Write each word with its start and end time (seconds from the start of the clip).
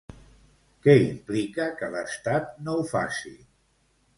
Què 0.87 0.95
implica 1.01 1.67
que 1.81 1.91
l'estat 1.97 2.51
no 2.65 2.77
ho 2.81 2.89
faci? 2.97 3.35